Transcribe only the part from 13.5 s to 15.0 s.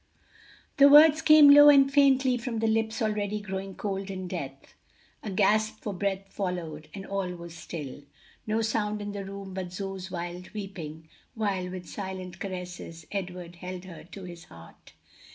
held her to his heart.